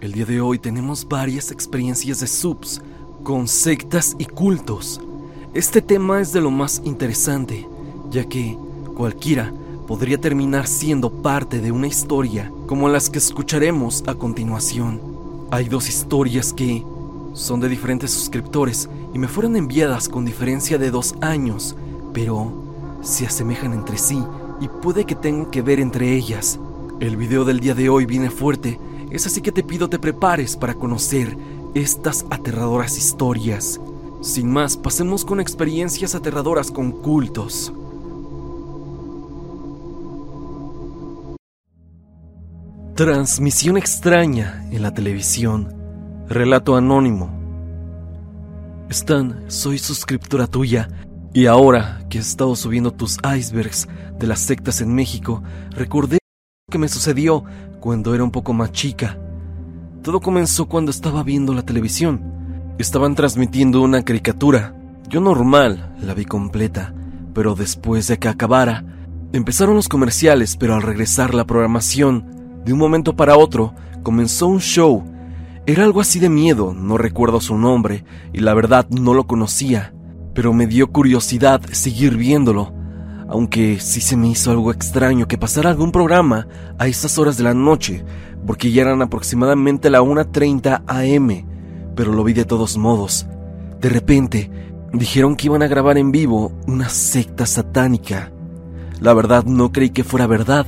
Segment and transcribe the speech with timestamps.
[0.00, 2.80] El día de hoy tenemos varias experiencias de subs
[3.22, 4.98] con sectas y cultos.
[5.52, 7.68] Este tema es de lo más interesante,
[8.10, 8.56] ya que
[8.96, 9.52] cualquiera
[9.86, 15.02] podría terminar siendo parte de una historia como las que escucharemos a continuación.
[15.50, 16.82] Hay dos historias que
[17.34, 21.76] son de diferentes suscriptores y me fueron enviadas con diferencia de dos años,
[22.14, 22.50] pero
[23.02, 24.24] se asemejan entre sí
[24.62, 26.58] y puede que tengan que ver entre ellas.
[27.00, 28.78] El video del día de hoy viene fuerte,
[29.10, 31.36] es así que te pido te prepares para conocer
[31.74, 33.80] estas aterradoras historias.
[34.22, 37.72] Sin más, pasemos con experiencias aterradoras con cultos.
[42.94, 45.74] Transmisión extraña en la televisión.
[46.28, 47.30] Relato anónimo.
[48.90, 50.88] Stan, soy suscriptora tuya
[51.32, 53.88] y ahora que has estado subiendo tus icebergs
[54.18, 56.19] de las sectas en México, recordé
[56.70, 57.44] que me sucedió
[57.80, 59.18] cuando era un poco más chica.
[60.02, 62.22] Todo comenzó cuando estaba viendo la televisión.
[62.78, 64.74] Estaban transmitiendo una caricatura.
[65.08, 66.94] Yo normal la vi completa,
[67.34, 68.84] pero después de que acabara,
[69.32, 74.60] empezaron los comerciales, pero al regresar la programación, de un momento para otro, comenzó un
[74.60, 75.04] show.
[75.66, 79.92] Era algo así de miedo, no recuerdo su nombre, y la verdad no lo conocía,
[80.34, 82.72] pero me dio curiosidad seguir viéndolo,
[83.30, 87.44] aunque sí se me hizo algo extraño que pasara algún programa a esas horas de
[87.44, 88.04] la noche,
[88.44, 91.46] porque ya eran aproximadamente la 1.30 am,
[91.94, 93.28] pero lo vi de todos modos.
[93.80, 94.50] De repente,
[94.92, 98.32] dijeron que iban a grabar en vivo una secta satánica.
[99.00, 100.66] La verdad no creí que fuera verdad,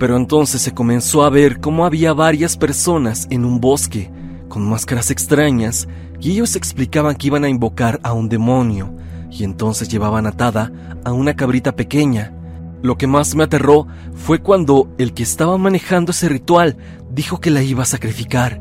[0.00, 4.10] pero entonces se comenzó a ver cómo había varias personas en un bosque,
[4.48, 5.86] con máscaras extrañas,
[6.20, 8.92] y ellos explicaban que iban a invocar a un demonio,
[9.32, 10.70] y entonces llevaban atada
[11.04, 12.34] a una cabrita pequeña.
[12.82, 16.76] Lo que más me aterró fue cuando el que estaba manejando ese ritual
[17.10, 18.60] dijo que la iba a sacrificar.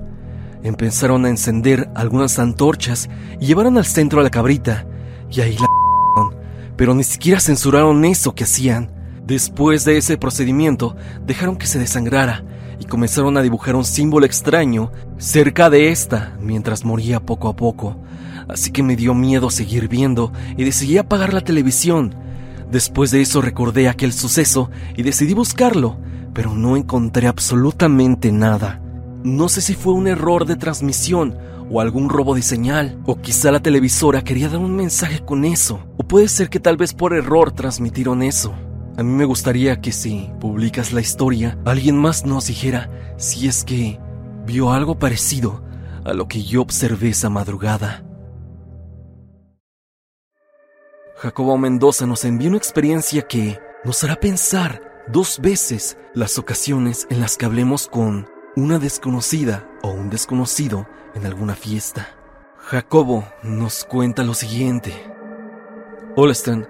[0.63, 4.85] Empezaron a encender algunas antorchas y llevaron al centro a la cabrita,
[5.29, 5.65] y ahí la...
[6.77, 8.91] pero ni siquiera censuraron eso que hacían.
[9.25, 10.95] Después de ese procedimiento,
[11.25, 12.43] dejaron que se desangrara
[12.79, 17.97] y comenzaron a dibujar un símbolo extraño cerca de esta mientras moría poco a poco.
[18.47, 22.15] Así que me dio miedo seguir viendo y decidí apagar la televisión.
[22.71, 25.97] Después de eso recordé aquel suceso y decidí buscarlo,
[26.33, 28.81] pero no encontré absolutamente nada.
[29.23, 31.37] No sé si fue un error de transmisión
[31.69, 35.79] o algún robo de señal, o quizá la televisora quería dar un mensaje con eso,
[35.97, 38.53] o puede ser que tal vez por error transmitieron eso.
[38.97, 43.63] A mí me gustaría que si publicas la historia, alguien más nos dijera si es
[43.63, 43.99] que
[44.45, 45.63] vio algo parecido
[46.03, 48.03] a lo que yo observé esa madrugada.
[51.21, 57.19] Jacobo Mendoza nos envió una experiencia que nos hará pensar dos veces las ocasiones en
[57.19, 62.09] las que hablemos con una desconocida o un desconocido en alguna fiesta.
[62.57, 64.95] Jacobo nos cuenta lo siguiente.
[66.15, 66.67] Hola Stan,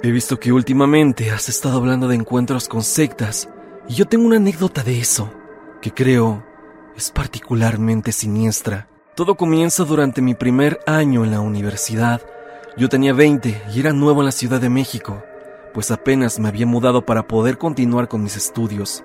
[0.00, 3.48] He visto que últimamente has estado hablando de encuentros con sectas
[3.88, 5.32] y yo tengo una anécdota de eso,
[5.82, 6.46] que creo
[6.96, 8.88] es particularmente siniestra.
[9.16, 12.22] Todo comienza durante mi primer año en la universidad.
[12.78, 15.24] Yo tenía 20 y era nuevo en la Ciudad de México,
[15.74, 19.02] pues apenas me había mudado para poder continuar con mis estudios.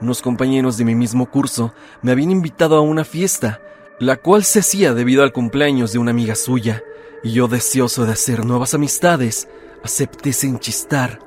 [0.00, 3.60] Unos compañeros de mi mismo curso me habían invitado a una fiesta,
[3.98, 6.82] la cual se hacía debido al cumpleaños de una amiga suya,
[7.22, 9.46] y yo deseoso de hacer nuevas amistades,
[9.84, 11.18] acepté sin chistar.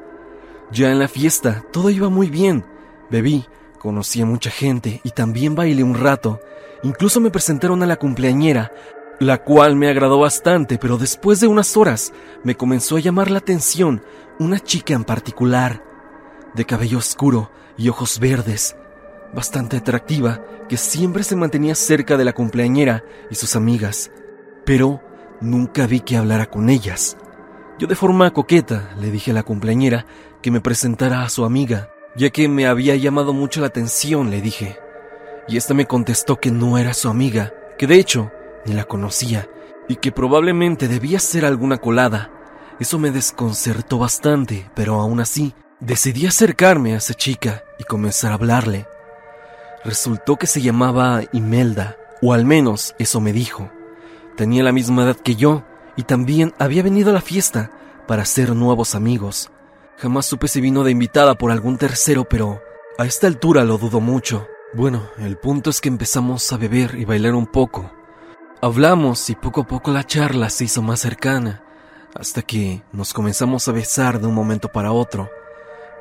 [0.72, 2.66] Ya en la fiesta todo iba muy bien.
[3.12, 3.46] Bebí,
[3.78, 6.42] conocí a mucha gente y también bailé un rato.
[6.82, 8.72] Incluso me presentaron a la cumpleañera,
[9.20, 12.12] la cual me agradó bastante, pero después de unas horas
[12.44, 14.04] me comenzó a llamar la atención
[14.40, 15.84] una chica en particular,
[16.54, 18.76] de cabello oscuro y ojos verdes,
[19.34, 24.12] bastante atractiva, que siempre se mantenía cerca de la cumpleañera y sus amigas,
[24.66, 25.02] pero
[25.42, 27.18] nunca vi que hablara con ellas.
[27.78, 30.06] Yo de forma coqueta le dije a la cumpleañera
[30.42, 34.42] que me presentara a su amiga, ya que me había llamado mucho la atención, le
[34.42, 34.80] dije.
[35.48, 38.32] Y esta me contestó que no era su amiga, que de hecho
[38.66, 39.50] ni la conocía,
[39.88, 42.32] y que probablemente debía ser alguna colada.
[42.80, 48.36] Eso me desconcertó bastante, pero aún así decidí acercarme a esa chica y comenzar a
[48.36, 48.88] hablarle.
[49.84, 53.70] Resultó que se llamaba Imelda, o al menos eso me dijo.
[54.36, 55.64] Tenía la misma edad que yo,
[55.96, 57.72] y también había venido a la fiesta
[58.08, 59.52] para hacer nuevos amigos.
[59.98, 62.62] Jamás supe si vino de invitada por algún tercero, pero
[62.98, 64.48] a esta altura lo dudo mucho.
[64.74, 67.92] Bueno, el punto es que empezamos a beber y bailar un poco.
[68.66, 71.64] Hablamos y poco a poco la charla se hizo más cercana,
[72.16, 75.30] hasta que nos comenzamos a besar de un momento para otro.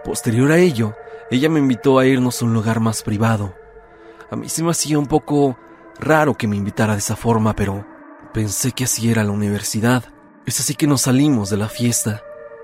[0.02, 0.96] Posterior a ello,
[1.31, 3.55] ella me invitó a irnos a un lugar más privado.
[4.31, 5.58] A mí se me hacía un poco
[6.00, 7.87] raro que me invitara de esa forma, pero
[8.32, 10.02] pensé que así era la universidad.
[10.46, 12.22] Es así que nos salimos de la fiesta.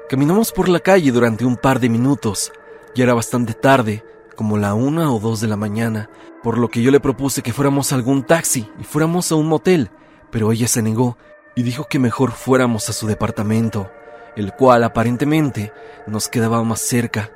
[0.09, 2.53] Caminamos por la calle durante un par de minutos.
[2.95, 4.03] Ya era bastante tarde,
[4.41, 6.09] como la una o dos de la mañana,
[6.43, 9.47] por lo que yo le propuse que fuéramos a algún taxi y fuéramos a un
[9.47, 9.91] motel,
[10.31, 11.19] pero ella se negó
[11.55, 13.91] y dijo que mejor fuéramos a su departamento,
[14.37, 15.75] el cual aparentemente
[16.07, 17.31] nos quedaba más cerca.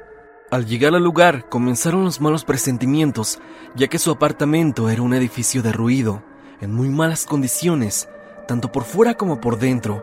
[0.50, 3.38] Al llegar al lugar comenzaron los malos presentimientos,
[3.74, 6.22] ya que su apartamento era un edificio derruido,
[6.62, 8.08] en muy malas condiciones,
[8.48, 10.02] tanto por fuera como por dentro.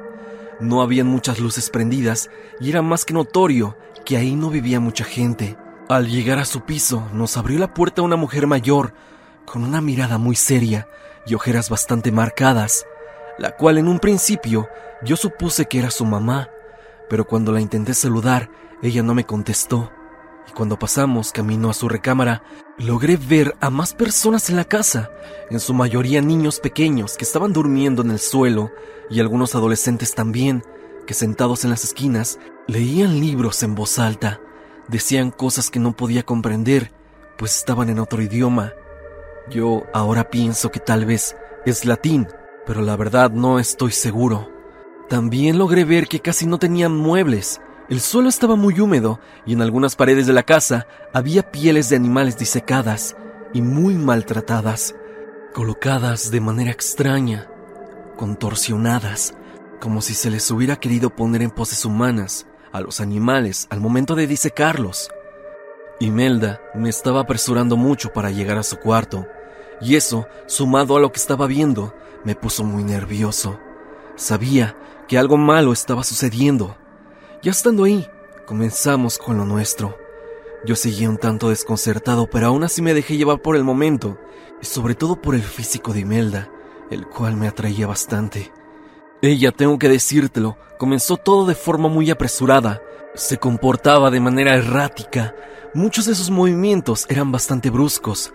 [0.59, 3.75] No habían muchas luces prendidas y era más que notorio
[4.05, 5.57] que ahí no vivía mucha gente.
[5.91, 8.93] Al llegar a su piso, nos abrió la puerta una mujer mayor,
[9.45, 10.87] con una mirada muy seria
[11.27, 12.85] y ojeras bastante marcadas,
[13.37, 14.69] la cual en un principio
[15.03, 16.47] yo supuse que era su mamá,
[17.09, 18.49] pero cuando la intenté saludar,
[18.81, 19.91] ella no me contestó.
[20.47, 22.41] Y cuando pasamos camino a su recámara,
[22.77, 25.11] logré ver a más personas en la casa,
[25.49, 28.71] en su mayoría niños pequeños que estaban durmiendo en el suelo
[29.09, 30.63] y algunos adolescentes también,
[31.05, 34.39] que sentados en las esquinas leían libros en voz alta,
[34.91, 36.91] decían cosas que no podía comprender,
[37.37, 38.73] pues estaban en otro idioma.
[39.49, 41.35] Yo ahora pienso que tal vez
[41.65, 42.27] es latín,
[42.65, 44.51] pero la verdad no estoy seguro.
[45.09, 49.61] También logré ver que casi no tenían muebles, el suelo estaba muy húmedo y en
[49.61, 53.15] algunas paredes de la casa había pieles de animales disecadas
[53.53, 54.95] y muy maltratadas,
[55.53, 57.49] colocadas de manera extraña,
[58.15, 59.33] contorsionadas,
[59.81, 64.15] como si se les hubiera querido poner en poses humanas a los animales al momento
[64.15, 65.11] de disecarlos.
[65.99, 69.27] Imelda me estaba apresurando mucho para llegar a su cuarto,
[69.81, 73.59] y eso, sumado a lo que estaba viendo, me puso muy nervioso.
[74.15, 74.75] Sabía
[75.07, 76.77] que algo malo estaba sucediendo.
[77.41, 78.07] Ya estando ahí,
[78.45, 79.97] comenzamos con lo nuestro.
[80.65, 84.19] Yo seguía un tanto desconcertado, pero aún así me dejé llevar por el momento,
[84.61, 86.49] y sobre todo por el físico de Imelda,
[86.91, 88.51] el cual me atraía bastante.
[89.23, 92.81] Ella, tengo que decírtelo, comenzó todo de forma muy apresurada.
[93.13, 95.35] Se comportaba de manera errática.
[95.75, 98.33] Muchos de sus movimientos eran bastante bruscos.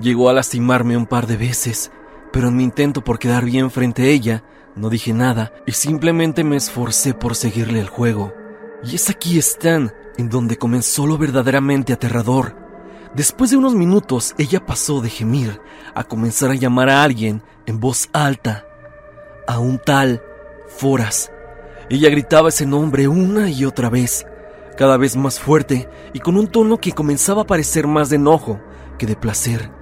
[0.00, 1.90] Llegó a lastimarme un par de veces,
[2.32, 4.44] pero en mi intento por quedar bien frente a ella,
[4.76, 8.32] no dije nada y simplemente me esforcé por seguirle el juego.
[8.84, 12.54] Y es aquí están, en donde comenzó lo verdaderamente aterrador.
[13.12, 15.60] Después de unos minutos, ella pasó de gemir
[15.96, 18.64] a comenzar a llamar a alguien en voz alta,
[19.48, 20.22] a un tal
[20.78, 21.32] Foras.
[21.90, 24.24] Ella gritaba ese nombre una y otra vez,
[24.76, 28.60] cada vez más fuerte y con un tono que comenzaba a parecer más de enojo
[28.96, 29.72] que de placer.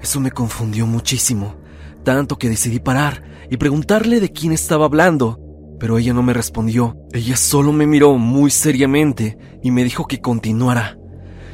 [0.00, 1.56] Eso me confundió muchísimo,
[2.02, 5.38] tanto que decidí parar y preguntarle de quién estaba hablando,
[5.78, 6.96] pero ella no me respondió.
[7.12, 10.96] Ella solo me miró muy seriamente y me dijo que continuara.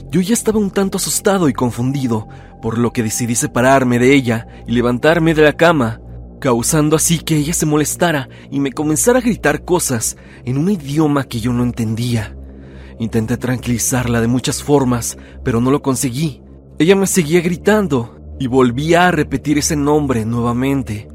[0.09, 2.29] Yo ya estaba un tanto asustado y confundido,
[2.63, 6.01] por lo que decidí separarme de ella y levantarme de la cama,
[6.39, 11.25] causando así que ella se molestara y me comenzara a gritar cosas en un idioma
[11.25, 12.37] que yo no entendía.
[12.99, 16.43] Intenté tranquilizarla de muchas formas, pero no lo conseguí.
[16.79, 21.09] Ella me seguía gritando y volvía a repetir ese nombre nuevamente.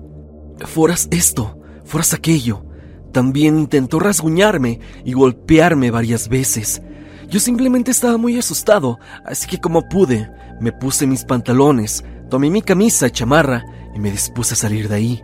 [0.59, 2.65] Fueras esto, fueras aquello,
[3.11, 6.81] también intentó rasguñarme y golpearme varias veces.
[7.29, 10.29] Yo simplemente estaba muy asustado, así que como pude,
[10.59, 12.03] me puse mis pantalones,
[12.33, 13.63] tomé mi camisa y chamarra
[13.94, 15.23] y me dispuse a salir de ahí.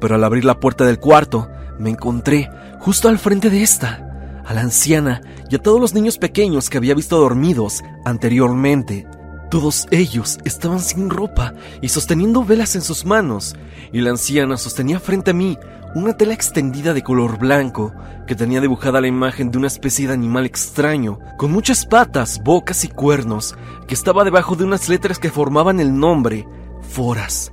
[0.00, 4.54] Pero al abrir la puerta del cuarto, me encontré justo al frente de esta, a
[4.54, 5.20] la anciana
[5.50, 9.04] y a todos los niños pequeños que había visto dormidos anteriormente.
[9.50, 13.56] Todos ellos estaban sin ropa y sosteniendo velas en sus manos,
[13.92, 15.58] y la anciana sostenía frente a mí
[15.94, 17.92] una tela extendida de color blanco
[18.26, 22.84] que tenía dibujada la imagen de una especie de animal extraño, con muchas patas, bocas
[22.84, 26.46] y cuernos, que estaba debajo de unas letras que formaban el nombre,
[26.80, 27.52] Foras.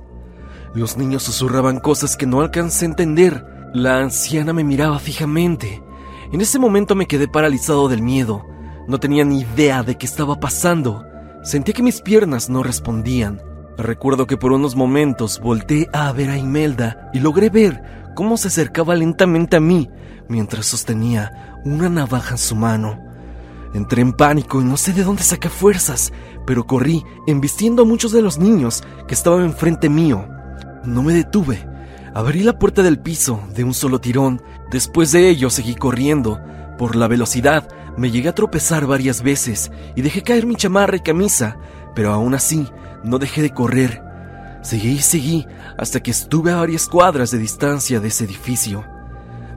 [0.74, 3.46] Los niños susurraban cosas que no alcancé a entender.
[3.74, 5.82] La anciana me miraba fijamente.
[6.32, 8.46] En ese momento me quedé paralizado del miedo.
[8.88, 11.04] No tenía ni idea de qué estaba pasando.
[11.42, 13.42] Sentí que mis piernas no respondían.
[13.76, 18.48] Recuerdo que por unos momentos volteé a ver a Imelda y logré ver cómo se
[18.48, 19.88] acercaba lentamente a mí
[20.28, 22.98] mientras sostenía una navaja en su mano.
[23.74, 26.12] Entré en pánico y no sé de dónde saqué fuerzas,
[26.46, 30.26] pero corrí embistiendo a muchos de los niños que estaban enfrente mío.
[30.84, 31.66] No me detuve.
[32.14, 34.42] Abrí la puerta del piso de un solo tirón.
[34.70, 36.40] Después de ello seguí corriendo.
[36.76, 41.00] Por la velocidad me llegué a tropezar varias veces y dejé caer mi chamarra y
[41.00, 41.56] camisa,
[41.94, 42.68] pero aún así
[43.04, 44.02] no dejé de correr.
[44.62, 48.84] Seguí y seguí hasta que estuve a varias cuadras de distancia de ese edificio.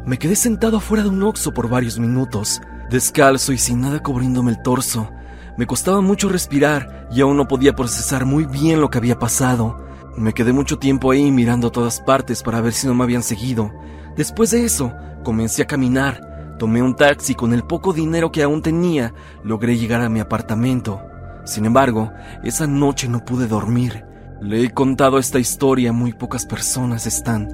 [0.04, 2.60] Me quedé sentado afuera de un oxo por varios minutos,
[2.90, 5.12] descalzo y sin nada cubriéndome el torso.
[5.58, 9.86] Me costaba mucho respirar y aún no podía procesar muy bien lo que había pasado.
[10.18, 13.24] Me quedé mucho tiempo ahí mirando a todas partes para ver si no me habían
[13.24, 13.72] seguido.
[14.18, 14.92] Después de eso,
[15.24, 16.56] comencé a caminar.
[16.58, 21.00] Tomé un taxi con el poco dinero que aún tenía, logré llegar a mi apartamento.
[21.46, 22.12] Sin embargo,
[22.44, 24.15] esa noche no pude dormir.
[24.42, 27.50] Le he contado esta historia a muy pocas personas están,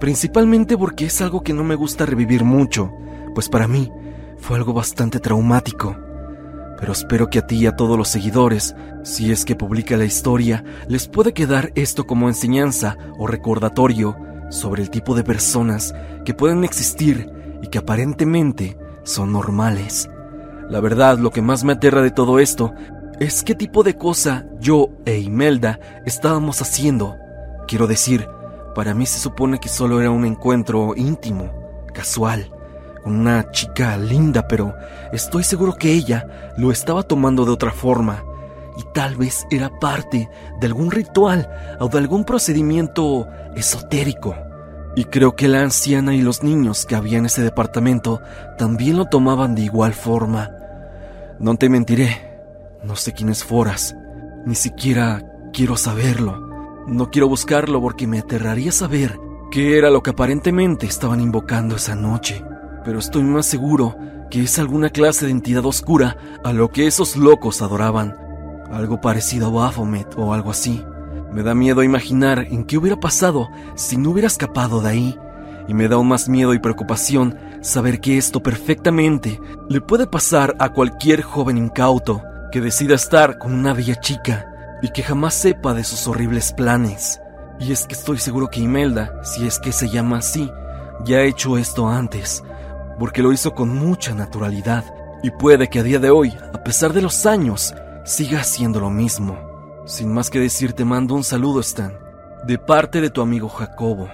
[0.00, 2.92] principalmente porque es algo que no me gusta revivir mucho,
[3.34, 3.90] pues para mí
[4.38, 5.96] fue algo bastante traumático.
[6.78, 8.74] Pero espero que a ti y a todos los seguidores,
[9.04, 14.16] si es que publica la historia, les pueda quedar esto como enseñanza o recordatorio
[14.50, 17.30] sobre el tipo de personas que pueden existir
[17.62, 20.10] y que aparentemente son normales.
[20.68, 22.74] La verdad, lo que más me aterra de todo esto
[23.20, 27.16] es qué tipo de cosa yo e Imelda estábamos haciendo.
[27.66, 28.28] Quiero decir,
[28.74, 31.50] para mí se supone que solo era un encuentro íntimo,
[31.92, 32.50] casual
[33.04, 34.74] una chica linda, pero
[35.12, 38.24] estoy seguro que ella lo estaba tomando de otra forma
[38.76, 40.28] y tal vez era parte
[40.60, 44.34] de algún ritual o de algún procedimiento esotérico.
[44.96, 48.20] Y creo que la anciana y los niños que había en ese departamento
[48.58, 50.50] también lo tomaban de igual forma.
[51.40, 52.23] No te mentiré,
[52.84, 53.96] no sé quiénes fueras,
[54.44, 55.22] ni siquiera
[55.52, 56.84] quiero saberlo.
[56.86, 59.18] No quiero buscarlo porque me aterraría saber
[59.50, 62.44] qué era lo que aparentemente estaban invocando esa noche
[62.84, 63.96] pero estoy más seguro
[64.30, 68.16] que es alguna clase de entidad oscura a lo que esos locos adoraban.
[68.70, 70.84] Algo parecido a Baphomet o algo así.
[71.32, 75.18] Me da miedo imaginar en qué hubiera pasado si no hubiera escapado de ahí.
[75.66, 80.54] Y me da aún más miedo y preocupación saber que esto perfectamente le puede pasar
[80.58, 82.22] a cualquier joven incauto
[82.54, 87.20] que decida estar con una bella chica y que jamás sepa de sus horribles planes.
[87.58, 90.48] Y es que estoy seguro que Imelda, si es que se llama así,
[91.04, 92.44] ya ha hecho esto antes,
[92.96, 94.84] porque lo hizo con mucha naturalidad
[95.24, 98.88] y puede que a día de hoy, a pesar de los años, siga haciendo lo
[98.88, 99.82] mismo.
[99.84, 101.98] Sin más que decir, te mando un saludo, Stan,
[102.46, 104.08] de parte de tu amigo Jacobo.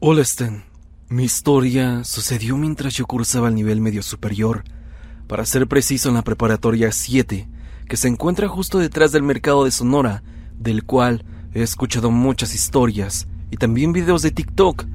[0.00, 0.69] Hola, Stan.
[1.10, 4.64] Mi historia sucedió mientras yo cursaba el nivel medio superior,
[5.26, 7.48] para ser preciso en la preparatoria 7,
[7.88, 10.22] que se encuentra justo detrás del mercado de Sonora,
[10.56, 14.86] del cual He escuchado muchas historias y también videos de TikTok.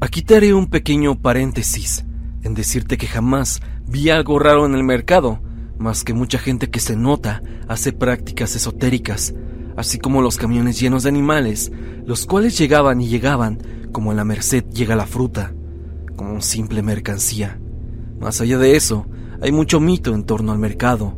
[0.00, 2.06] Aquí te haré un pequeño paréntesis
[2.42, 5.42] en decirte que jamás vi algo raro en el mercado,
[5.76, 9.34] más que mucha gente que se nota hace prácticas esotéricas,
[9.80, 11.72] así como los camiones llenos de animales,
[12.04, 13.58] los cuales llegaban y llegaban
[13.92, 15.54] como en la Merced llega la fruta,
[16.16, 17.58] como un simple mercancía.
[18.20, 19.06] Más allá de eso,
[19.40, 21.16] hay mucho mito en torno al mercado.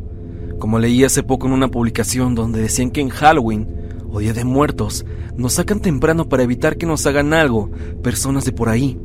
[0.61, 3.69] Como leí hace poco en una publicación donde decían que en Halloween
[4.09, 5.05] o Día de Muertos
[5.37, 7.69] nos sacan temprano para evitar que nos hagan algo
[8.03, 8.99] personas de por ahí,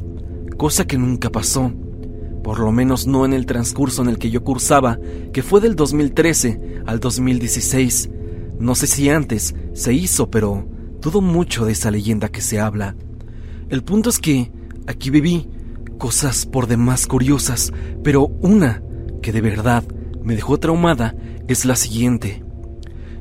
[0.56, 1.74] cosa que nunca pasó,
[2.44, 5.00] por lo menos no en el transcurso en el que yo cursaba,
[5.34, 8.12] que fue del 2013 al 2016.
[8.60, 10.68] No sé si antes se hizo, pero
[11.02, 12.96] dudo mucho de esa leyenda que se habla.
[13.70, 14.52] El punto es que
[14.88, 15.48] aquí viví
[15.98, 17.72] cosas por demás curiosas,
[18.04, 18.82] pero una
[19.22, 19.84] que de verdad
[20.24, 21.16] me dejó traumada
[21.48, 22.44] es la siguiente.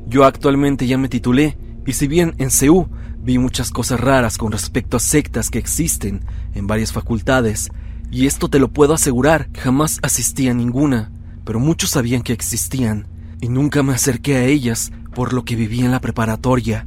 [0.07, 2.87] Yo actualmente ya me titulé y si bien en CEU
[3.19, 6.21] vi muchas cosas raras con respecto a sectas que existen
[6.53, 7.69] en varias facultades,
[8.09, 11.11] y esto te lo puedo asegurar, jamás asistí a ninguna,
[11.43, 13.07] pero muchos sabían que existían,
[13.41, 16.85] y nunca me acerqué a ellas por lo que viví en la preparatoria.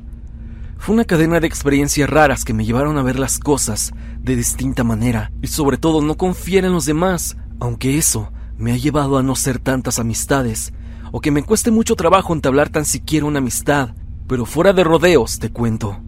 [0.79, 4.85] Fue una cadena de experiencias raras que me llevaron a ver las cosas de distinta
[4.85, 9.25] manera, y sobre todo no confiar en los demás, aunque eso me ha llevado a
[9.25, 10.73] no ser tantas amistades,
[11.11, 13.97] o que me cueste mucho trabajo entablar tan siquiera una amistad,
[14.29, 16.01] pero fuera de rodeos, te cuento.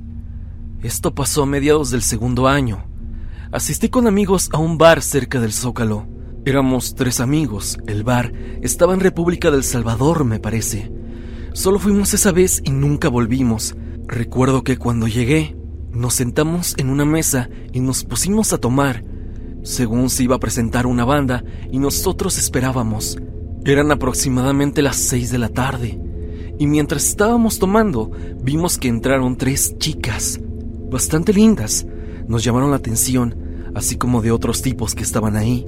[0.81, 2.85] Esto pasó a mediados del segundo año.
[3.51, 6.07] Asistí con amigos a un bar cerca del Zócalo.
[6.45, 7.79] Éramos tres amigos.
[7.89, 11.02] El bar estaba en República del Salvador, me parece.
[11.55, 13.75] Solo fuimos esa vez y nunca volvimos.
[14.07, 15.55] Recuerdo que cuando llegué,
[15.93, 19.05] nos sentamos en una mesa y nos pusimos a tomar,
[19.63, 23.19] según se iba a presentar una banda y nosotros esperábamos.
[23.67, 26.01] Eran aproximadamente las seis de la tarde
[26.59, 28.11] y mientras estábamos tomando
[28.43, 30.41] vimos que entraron tres chicas,
[30.91, 31.87] bastante lindas.
[32.29, 35.67] Nos llamaron la atención, así como de otros tipos que estaban ahí.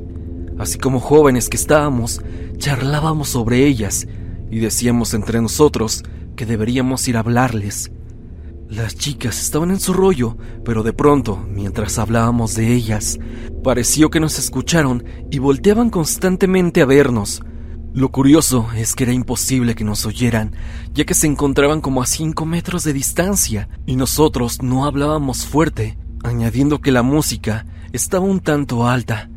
[0.58, 2.22] Así como jóvenes que estábamos,
[2.56, 4.06] charlábamos sobre ellas
[4.54, 6.04] y decíamos entre nosotros
[6.37, 7.90] que deberíamos ir a hablarles.
[8.68, 13.18] Las chicas estaban en su rollo, pero de pronto, mientras hablábamos de ellas,
[13.64, 17.42] pareció que nos escucharon y volteaban constantemente a vernos,
[17.94, 20.54] lo curioso es que era imposible que nos oyeran,
[20.92, 25.99] ya que se encontraban como a 5 metros de distancia y nosotros no hablábamos fuerte,
[26.23, 29.30] añadiendo que la música estaba un tanto alta.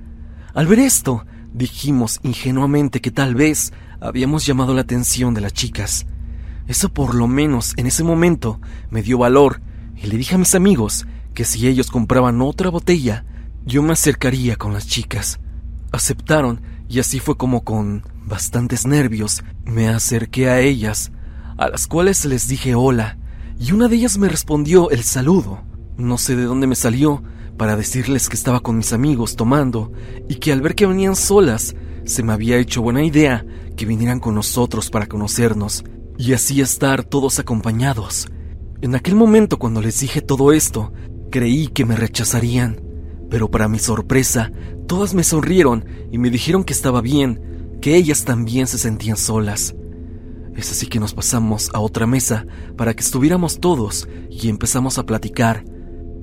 [0.54, 1.24] Al ver esto,
[1.58, 6.06] Dijimos ingenuamente que tal vez habíamos llamado la atención de las chicas.
[6.68, 9.62] Eso por lo menos en ese momento me dio valor
[9.96, 13.25] y le dije a mis amigos que si ellos compraban otra botella,
[13.66, 15.39] yo me acercaría con las chicas.
[15.92, 21.12] Aceptaron y así fue como con bastantes nervios me acerqué a ellas,
[21.58, 23.18] a las cuales les dije hola,
[23.60, 25.62] y una de ellas me respondió el saludo.
[25.98, 27.24] No sé de dónde me salió
[27.58, 29.92] para decirles que estaba con mis amigos tomando
[30.30, 31.75] y que al ver que venían solas,
[32.06, 33.46] se me había hecho buena idea
[33.78, 35.86] que vinieran con nosotros para conocernos
[36.18, 38.28] y así estar todos acompañados.
[38.82, 40.92] En aquel momento cuando les dije todo esto,
[41.32, 42.82] creí que me rechazarían,
[43.30, 44.52] pero para mi sorpresa,
[44.88, 49.74] todas me sonrieron y me dijeron que estaba bien, que ellas también se sentían solas.
[50.56, 55.06] Es así que nos pasamos a otra mesa para que estuviéramos todos y empezamos a
[55.06, 55.64] platicar.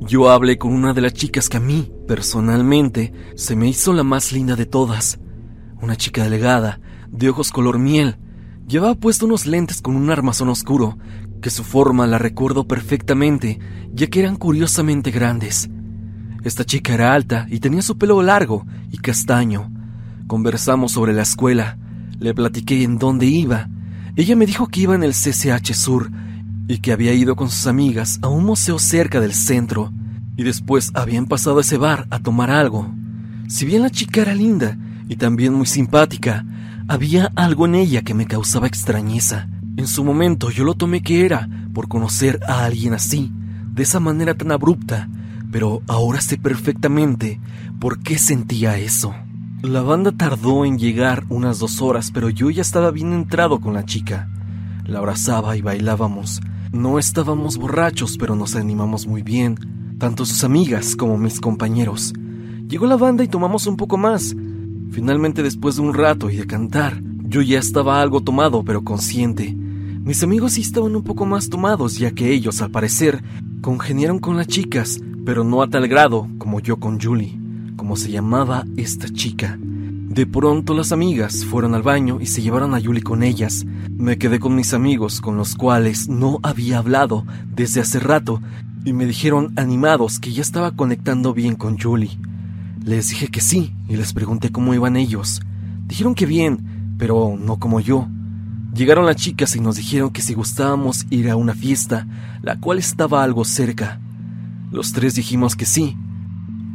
[0.01, 4.03] Yo hablé con una de las chicas que a mí, personalmente, se me hizo la
[4.03, 5.21] más linda de todas.
[5.81, 6.81] Una chica delgada,
[7.15, 8.19] de ojos color miel,
[8.67, 10.97] Llevaba puesto unos lentes con un armazón oscuro,
[11.43, 13.59] que su forma la recuerdo perfectamente,
[13.93, 15.69] ya que eran curiosamente grandes.
[16.45, 19.71] Esta chica era alta y tenía su pelo largo y castaño.
[20.27, 21.77] Conversamos sobre la escuela,
[22.19, 23.69] le platiqué en dónde iba.
[24.17, 26.11] Ella me dijo que iba en el CCH Sur
[26.67, 29.93] y que había ido con sus amigas a un museo cerca del centro,
[30.39, 32.91] y después habían pasado a ese bar a tomar algo.
[33.49, 36.47] Si bien la chica era linda y también muy simpática,
[36.89, 39.49] había algo en ella que me causaba extrañeza.
[39.77, 43.33] En su momento yo lo tomé que era por conocer a alguien así,
[43.73, 45.09] de esa manera tan abrupta,
[45.51, 47.41] pero ahora sé perfectamente
[47.81, 49.15] por qué sentía eso.
[49.63, 53.73] La banda tardó en llegar unas dos horas, pero yo ya estaba bien entrado con
[53.73, 54.29] la chica.
[54.85, 56.41] La abrazaba y bailábamos.
[56.71, 59.57] No estábamos borrachos, pero nos animamos muy bien,
[59.99, 62.13] tanto sus amigas como mis compañeros.
[62.69, 64.35] Llegó la banda y tomamos un poco más,
[64.91, 69.53] Finalmente, después de un rato y de cantar, yo ya estaba algo tomado pero consciente.
[69.53, 73.25] Mis amigos sí estaban un poco más tomados, ya que ellos, al parecer,
[73.61, 77.39] congeniaron con las chicas, pero no a tal grado como yo con Julie,
[77.77, 79.59] como se llamaba esta chica.
[79.61, 83.65] De pronto las amigas fueron al baño y se llevaron a Julie con ellas.
[83.97, 88.41] Me quedé con mis amigos, con los cuales no había hablado desde hace rato,
[88.85, 92.19] y me dijeron animados que ya estaba conectando bien con Julie.
[92.85, 95.41] Les dije que sí y les pregunté cómo iban ellos.
[95.87, 98.09] Dijeron que bien, pero no como yo.
[98.75, 102.07] Llegaron las chicas y nos dijeron que si gustábamos ir a una fiesta,
[102.43, 104.01] la cual estaba algo cerca.
[104.71, 105.97] Los tres dijimos que sí.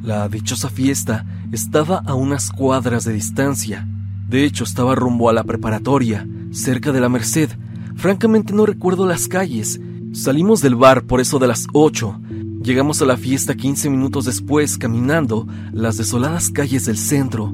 [0.02, 3.88] La dichosa fiesta estaba a unas cuadras de distancia.
[4.28, 7.52] De hecho, estaba rumbo a la preparatoria, cerca de la Merced.
[7.98, 9.80] Francamente no recuerdo las calles.
[10.13, 12.19] Salimos del bar por eso de las ocho
[12.62, 17.54] Llegamos a la fiesta 15 minutos después, caminando las desoladas calles del centro.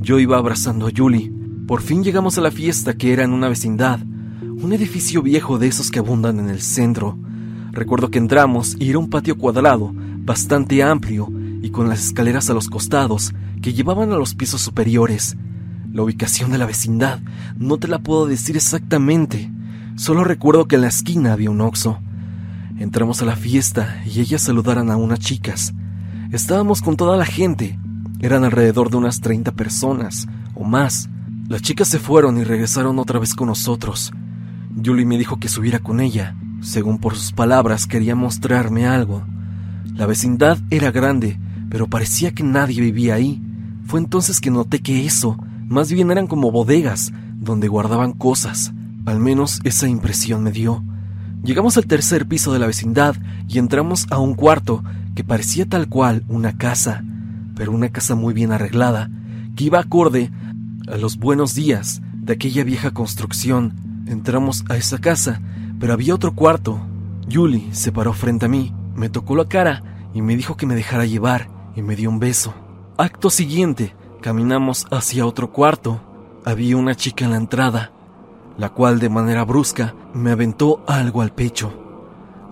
[0.00, 1.32] Yo iba abrazando a Julie.
[1.68, 5.68] Por fin llegamos a la fiesta que era en una vecindad, un edificio viejo de
[5.68, 7.16] esos que abundan en el centro.
[7.70, 11.28] Recuerdo que entramos y era un patio cuadrado, bastante amplio
[11.62, 15.36] y con las escaleras a los costados que llevaban a los pisos superiores.
[15.92, 17.20] La ubicación de la vecindad
[17.56, 19.52] no te la puedo decir exactamente,
[19.94, 22.00] solo recuerdo que en la esquina había un oxo.
[22.82, 25.72] Entramos a la fiesta y ellas saludaron a unas chicas.
[26.32, 27.78] Estábamos con toda la gente.
[28.18, 31.08] Eran alrededor de unas 30 personas o más.
[31.46, 34.10] Las chicas se fueron y regresaron otra vez con nosotros.
[34.84, 36.34] Julie me dijo que subiera con ella.
[36.60, 39.22] Según por sus palabras, quería mostrarme algo.
[39.94, 41.38] La vecindad era grande,
[41.70, 43.40] pero parecía que nadie vivía ahí.
[43.86, 48.72] Fue entonces que noté que eso más bien eran como bodegas donde guardaban cosas.
[49.06, 50.82] Al menos esa impresión me dio.
[51.42, 53.16] Llegamos al tercer piso de la vecindad
[53.48, 54.84] y entramos a un cuarto
[55.16, 57.02] que parecía tal cual una casa,
[57.56, 59.10] pero una casa muy bien arreglada,
[59.56, 60.30] que iba acorde
[60.86, 63.74] a los buenos días de aquella vieja construcción.
[64.06, 65.40] Entramos a esa casa,
[65.80, 66.80] pero había otro cuarto.
[67.30, 69.82] Julie se paró frente a mí, me tocó la cara
[70.14, 72.54] y me dijo que me dejara llevar y me dio un beso.
[72.98, 76.00] Acto siguiente, caminamos hacia otro cuarto.
[76.44, 77.90] Había una chica en la entrada
[78.58, 81.72] la cual de manera brusca me aventó algo al pecho.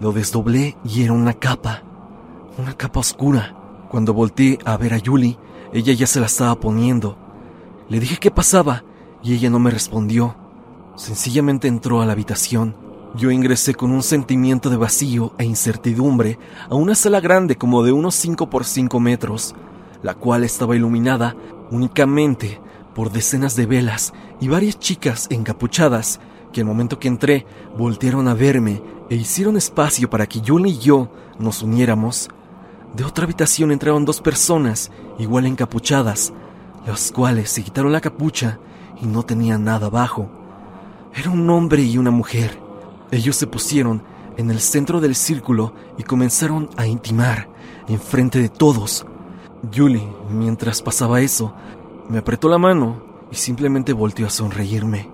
[0.00, 1.82] Lo desdoblé y era una capa,
[2.58, 3.56] una capa oscura.
[3.90, 5.38] Cuando volteé a ver a Yuli,
[5.72, 7.16] ella ya se la estaba poniendo.
[7.88, 8.84] Le dije qué pasaba
[9.22, 10.36] y ella no me respondió.
[10.96, 12.76] Sencillamente entró a la habitación.
[13.16, 17.92] Yo ingresé con un sentimiento de vacío e incertidumbre a una sala grande como de
[17.92, 19.54] unos 5 por 5 metros,
[20.02, 21.34] la cual estaba iluminada
[21.70, 22.60] únicamente
[22.94, 26.20] por decenas de velas y varias chicas encapuchadas
[26.52, 30.78] que al momento que entré voltearon a verme e hicieron espacio para que Julie y
[30.78, 32.28] yo nos uniéramos.
[32.94, 36.32] De otra habitación entraron dos personas, igual encapuchadas,
[36.86, 38.58] los cuales se quitaron la capucha
[39.00, 40.28] y no tenían nada abajo.
[41.14, 42.58] Era un hombre y una mujer.
[43.10, 44.02] Ellos se pusieron
[44.36, 47.48] en el centro del círculo y comenzaron a intimar
[47.88, 49.04] enfrente de todos.
[49.74, 51.54] Julie, mientras pasaba eso,
[52.10, 55.08] me apretó la mano y simplemente volteó a sonreírme.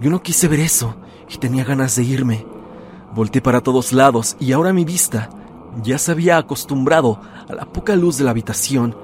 [0.00, 0.94] Yo no quise ver eso
[1.28, 2.46] y tenía ganas de irme.
[3.12, 5.28] Volté para todos lados y ahora mi vista
[5.82, 8.96] ya se había acostumbrado a la poca luz de la habitación.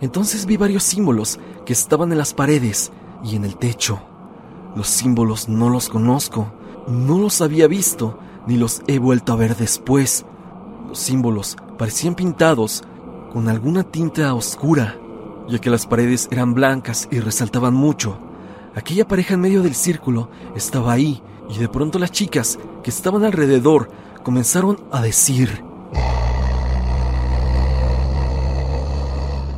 [0.00, 2.90] Entonces vi varios símbolos que estaban en las paredes
[3.22, 4.00] y en el techo.
[4.74, 6.52] Los símbolos no los conozco,
[6.88, 8.18] no los había visto
[8.48, 10.24] ni los he vuelto a ver después.
[10.88, 12.82] Los símbolos parecían pintados
[13.32, 14.98] con alguna tinta oscura,
[15.48, 18.18] ya que las paredes eran blancas y resaltaban mucho.
[18.74, 23.24] Aquella pareja en medio del círculo estaba ahí y de pronto las chicas que estaban
[23.24, 23.90] alrededor
[24.22, 25.64] comenzaron a decir...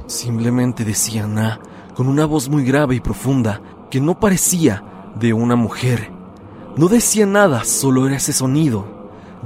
[0.07, 1.61] Simplemente decían ah,
[1.95, 6.11] con una voz muy grave y profunda que no parecía de una mujer.
[6.77, 8.85] No decía nada, solo era ese sonido.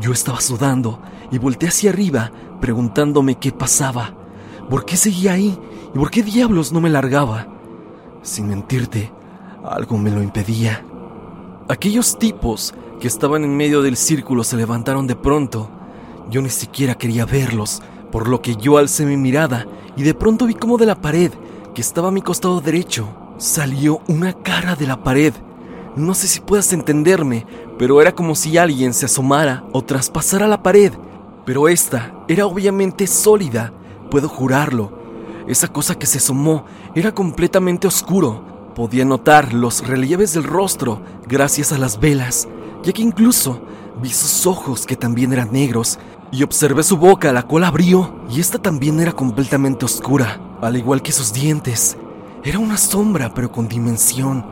[0.01, 4.15] Yo estaba sudando y volteé hacia arriba preguntándome qué pasaba,
[4.69, 5.59] por qué seguía ahí
[5.95, 7.47] y por qué diablos no me largaba.
[8.23, 9.13] Sin mentirte,
[9.65, 10.85] algo me lo impedía.
[11.69, 15.69] Aquellos tipos que estaban en medio del círculo se levantaron de pronto.
[16.31, 20.47] Yo ni siquiera quería verlos, por lo que yo alcé mi mirada y de pronto
[20.47, 21.33] vi como de la pared,
[21.75, 25.33] que estaba a mi costado derecho, salió una cara de la pared
[25.99, 27.45] no sé si puedas entenderme,
[27.77, 30.93] pero era como si alguien se asomara o traspasara la pared.
[31.45, 33.73] Pero esta era obviamente sólida,
[34.09, 34.93] puedo jurarlo.
[35.49, 38.73] Esa cosa que se asomó era completamente oscuro.
[38.75, 42.47] Podía notar los relieves del rostro gracias a las velas,
[42.85, 43.63] ya que incluso
[44.03, 45.99] vi sus ojos que también eran negros
[46.31, 51.01] y observé su boca, la cual abrió y esta también era completamente oscura, al igual
[51.01, 51.97] que sus dientes.
[52.45, 54.45] Era una sombra pero con dimensión.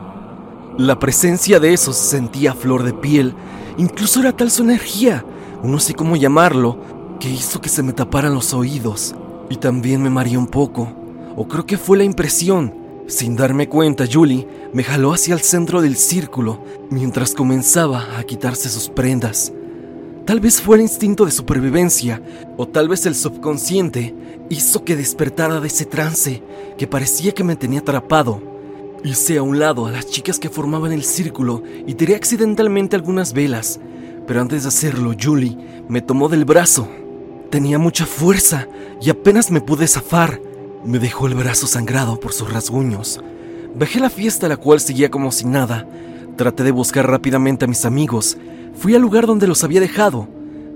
[0.79, 3.35] La presencia de eso se sentía flor de piel.
[3.77, 5.23] Incluso era tal su energía,
[5.61, 6.79] no sé cómo llamarlo,
[7.19, 9.13] que hizo que se me taparan los oídos.
[9.49, 10.91] Y también me mareé un poco.
[11.35, 12.73] O creo que fue la impresión.
[13.07, 18.69] Sin darme cuenta, Julie me jaló hacia el centro del círculo mientras comenzaba a quitarse
[18.69, 19.53] sus prendas.
[20.25, 22.21] Tal vez fue el instinto de supervivencia,
[22.57, 24.13] o tal vez el subconsciente
[24.49, 26.43] hizo que despertara de ese trance
[26.77, 28.41] que parecía que me tenía atrapado
[29.03, 33.31] Hice a un lado a las chicas que formaban el círculo y tiré accidentalmente algunas
[33.31, 33.79] velas,
[34.25, 35.57] pero antes de hacerlo, Julie
[35.87, 36.87] me tomó del brazo.
[37.49, 38.67] Tenía mucha fuerza
[39.01, 40.41] y apenas me pude zafar.
[40.83, 43.21] Me dejó el brazo sangrado por sus rasguños.
[43.73, 45.87] Bajé la fiesta, la cual seguía como si nada.
[46.35, 48.37] Traté de buscar rápidamente a mis amigos.
[48.75, 50.27] Fui al lugar donde los había dejado.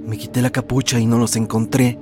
[0.06, 2.00] Me quité la capucha y no los encontré.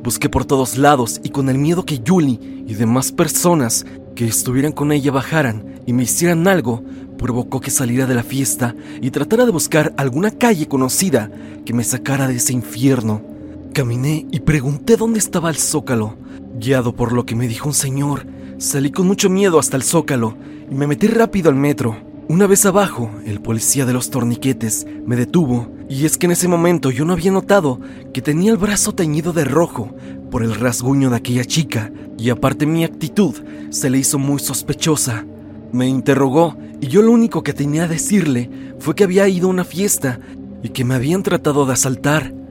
[0.00, 4.72] Busqué por todos lados y con el miedo que Julie y demás personas que estuvieran
[4.72, 6.84] con ella bajaran y me hicieran algo,
[7.18, 11.30] provocó que saliera de la fiesta y tratara de buscar alguna calle conocida
[11.64, 13.33] que me sacara de ese infierno.
[13.74, 16.16] Caminé y pregunté dónde estaba el zócalo.
[16.60, 18.24] Guiado por lo que me dijo un señor,
[18.56, 20.36] salí con mucho miedo hasta el zócalo
[20.70, 21.96] y me metí rápido al metro.
[22.28, 26.46] Una vez abajo, el policía de los torniquetes me detuvo, y es que en ese
[26.46, 27.80] momento yo no había notado
[28.12, 29.92] que tenía el brazo teñido de rojo
[30.30, 33.34] por el rasguño de aquella chica, y aparte mi actitud
[33.70, 35.26] se le hizo muy sospechosa.
[35.72, 39.50] Me interrogó y yo lo único que tenía a decirle fue que había ido a
[39.50, 40.20] una fiesta
[40.62, 42.43] y que me habían tratado de asaltar.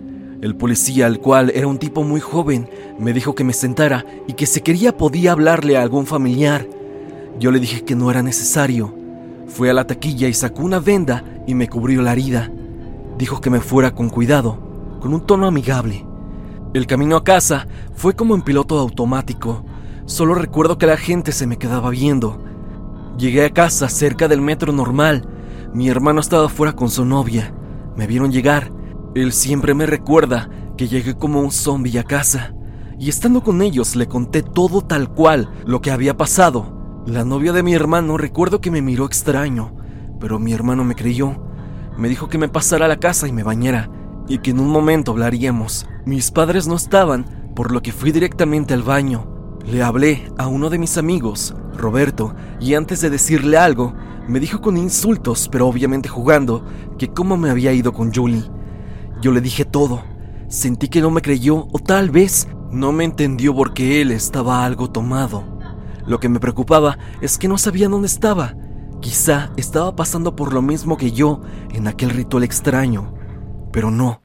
[0.44, 4.34] El policía, al cual era un tipo muy joven, me dijo que me sentara y
[4.34, 6.68] que si quería podía hablarle a algún familiar.
[7.40, 8.94] Yo le dije que no era necesario
[9.54, 12.52] fue a la taquilla y sacó una venda y me cubrió la herida.
[13.20, 14.58] Dijo que me fuera con cuidado,
[15.00, 16.06] con un tono amigable.
[16.74, 19.64] El camino a casa fue como en piloto automático.
[20.06, 22.44] Solo recuerdo que la gente se me quedaba viendo.
[23.18, 25.28] Llegué a casa cerca del metro normal.
[25.72, 27.54] Mi hermano estaba fuera con su novia.
[27.96, 28.72] Me vieron llegar.
[29.16, 32.54] Él siempre me recuerda que llegué como un zombie a casa.
[33.00, 37.52] Y estando con ellos le conté todo tal cual lo que había pasado la novia
[37.52, 39.76] de mi hermano recuerdo que me miró extraño,
[40.22, 41.36] pero mi hermano me creyó.
[41.98, 43.90] Me dijo que me pasara a la casa y me bañara,
[44.30, 45.86] y que en un momento hablaríamos.
[46.06, 49.58] Mis padres no estaban, por lo que fui directamente al baño.
[49.66, 53.94] Le hablé a uno de mis amigos, Roberto, y antes de decirle algo,
[54.30, 56.64] me dijo con insultos, pero obviamente jugando,
[56.98, 58.50] que cómo me había ido con Julie.
[59.24, 60.04] Yo le dije todo.
[60.50, 64.92] Sentí que no me creyó o tal vez no me entendió porque él estaba algo
[64.92, 65.46] tomado.
[66.06, 68.54] Lo que me preocupaba es que no sabía dónde estaba.
[69.00, 71.40] Quizá estaba pasando por lo mismo que yo
[71.72, 73.14] en aquel ritual extraño.
[73.72, 74.22] Pero no.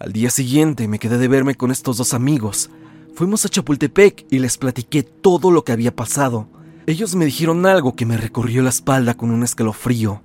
[0.00, 2.70] Al día siguiente me quedé de verme con estos dos amigos.
[3.14, 6.48] Fuimos a Chapultepec y les platiqué todo lo que había pasado.
[6.88, 10.24] ellos me dijeron algo que me recorrió la espalda con un escalofrío.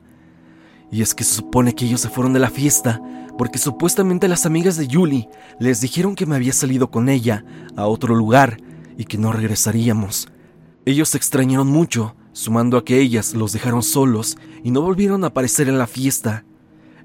[0.91, 3.00] Y es que se supone que ellos se fueron de la fiesta
[3.39, 5.30] porque supuestamente las amigas de Julie
[5.62, 7.45] les dijeron que me había salido con ella
[7.78, 8.58] a otro lugar
[8.97, 10.28] y que no regresaríamos.
[10.84, 15.28] Ellos se extrañaron mucho, sumando a que ellas los dejaron solos y no volvieron a
[15.28, 16.43] aparecer en la fiesta.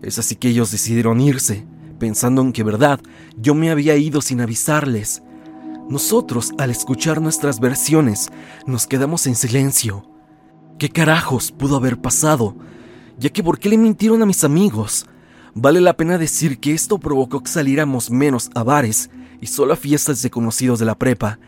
[0.02, 1.68] Es así que ellos decidieron irse,
[2.00, 2.98] pensando en que verdad
[3.36, 5.22] yo me había ido sin avisarles.
[5.88, 8.28] Nosotros, al escuchar nuestras versiones,
[8.66, 10.10] nos quedamos en silencio.
[10.80, 12.56] ¿Qué carajos pudo haber pasado?
[13.20, 15.06] Ya que ¿por qué le mintieron a mis amigos?
[15.54, 19.76] Vale la pena decir que esto provocó que saliéramos menos a bares y solo a
[19.76, 21.38] fiestas de conocidos de la prepa.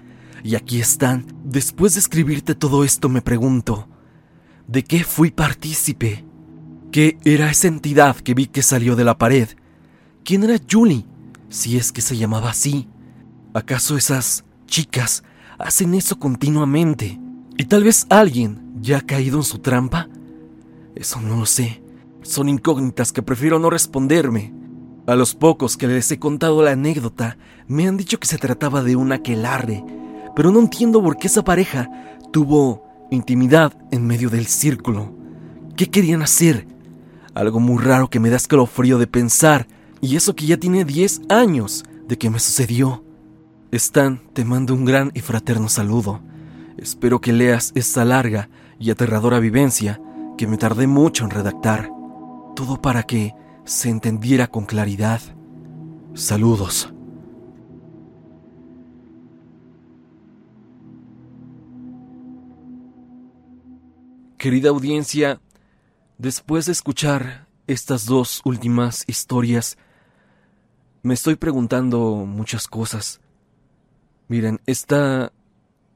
[0.44, 1.26] Y aquí están.
[1.44, 3.88] Después de escribirte todo esto me pregunto,
[4.68, 6.24] ¿de qué fui partícipe?
[6.92, 9.48] ¿Qué era esa entidad que vi que salió de la pared?
[10.24, 11.04] ¿Quién era Julie?
[11.48, 12.88] Si es que se llamaba así.
[13.54, 15.24] ¿Acaso esas chicas
[15.58, 17.18] hacen eso continuamente?
[17.58, 20.08] ¿Y tal vez alguien ya ha caído en su trampa?
[20.94, 21.82] Eso no lo sé.
[22.26, 24.52] Son incógnitas que prefiero no responderme.
[25.06, 28.82] A los pocos que les he contado la anécdota, me han dicho que se trataba
[28.82, 29.84] de un aquelarre,
[30.34, 31.88] pero no entiendo por qué esa pareja
[32.32, 35.14] tuvo intimidad en medio del círculo.
[35.76, 36.66] ¿Qué querían hacer?
[37.32, 39.68] Algo muy raro que me da escalofrío de pensar,
[40.00, 43.04] y eso que ya tiene 10 años de que me sucedió.
[43.70, 46.20] Stan, te mando un gran y fraterno saludo.
[46.76, 48.48] Espero que leas esta larga
[48.80, 50.00] y aterradora vivencia
[50.36, 51.95] que me tardé mucho en redactar
[52.56, 55.20] todo para que se entendiera con claridad.
[56.14, 56.92] Saludos.
[64.38, 65.40] Querida audiencia,
[66.18, 69.76] después de escuchar estas dos últimas historias,
[71.02, 73.20] me estoy preguntando muchas cosas.
[74.28, 75.32] Miren, esta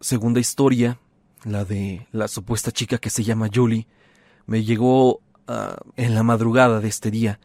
[0.01, 1.01] segunda historia,
[1.45, 3.87] la de la supuesta chica que se llama Julie,
[4.47, 5.21] me llegó
[5.53, 7.41] Ah, en la madrugada de este día,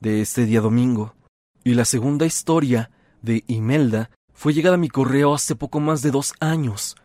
[0.00, 1.14] de este día domingo.
[1.62, 6.10] Y la segunda historia de Imelda fue llegada a mi correo hace poco más de
[6.10, 6.96] dos años.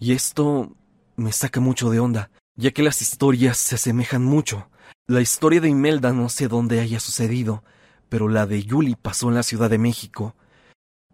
[0.00, 0.72] Y esto
[1.14, 4.68] me saca mucho de onda, ya que las historias se asemejan mucho.
[5.06, 7.62] La historia de Imelda no sé dónde haya sucedido,
[8.08, 10.34] pero la de Yuli pasó en la Ciudad de México.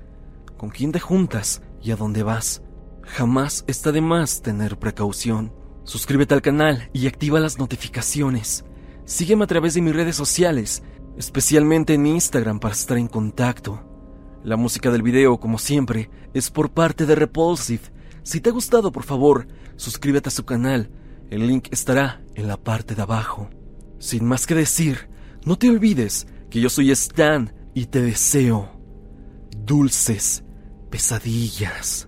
[0.58, 2.62] con quién te juntas y a dónde vas.
[3.04, 5.54] Jamás está de más tener precaución.
[5.86, 8.66] Suscríbete al canal y activa las notificaciones.
[9.06, 10.82] Sígueme a través de mis redes sociales,
[11.16, 13.84] especialmente en Instagram para estar en contacto.
[14.44, 17.84] La música del video, como siempre, es por parte de Repulsive.
[18.24, 20.90] Si te ha gustado, por favor, suscríbete a su canal.
[21.30, 23.52] El link estará en la parte de abajo.
[24.00, 25.08] Sin más que decir,
[25.46, 28.72] no te olvides que yo soy Stan y te deseo
[29.56, 30.44] dulces
[30.90, 32.08] pesadillas.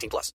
[0.00, 0.32] 18 plus.